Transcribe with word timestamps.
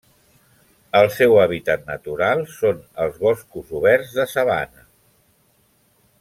El 0.99 1.09
seu 1.15 1.37
hàbitat 1.41 1.83
natural 1.89 2.41
són 2.55 2.81
els 3.05 3.21
boscos 3.27 3.71
oberts 3.83 4.17
de 4.21 4.27
sabana. 4.33 4.89